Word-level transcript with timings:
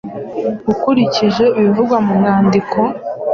ukurikije 0.71 1.45
ibivugwa 1.59 1.97
mu 2.05 2.13
mwandiko. 2.19 2.77